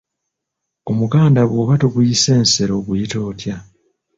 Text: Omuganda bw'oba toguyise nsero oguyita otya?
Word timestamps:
Omuganda 0.89 1.41
bw'oba 1.49 1.73
toguyise 1.81 2.31
nsero 2.43 2.73
oguyita 2.79 3.17
otya? 3.29 3.57